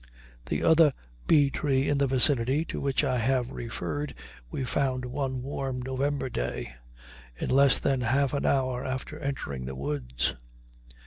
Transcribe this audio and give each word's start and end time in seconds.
The 0.47 0.63
other 0.63 0.93
bee 1.27 1.51
tree 1.51 1.87
in 1.87 1.99
the 1.99 2.07
vicinity 2.07 2.65
to 2.65 2.81
which 2.81 3.03
I 3.03 3.19
have 3.19 3.51
referred 3.51 4.15
we 4.49 4.65
found 4.65 5.05
one 5.05 5.43
warm 5.43 5.79
November 5.79 6.27
day 6.27 6.73
in 7.37 7.51
less 7.51 7.77
than 7.77 8.01
half 8.01 8.33
an 8.33 8.47
hour 8.47 8.83
after 8.83 9.19
entering 9.19 9.65
the 9.65 9.75
woods. 9.75 10.33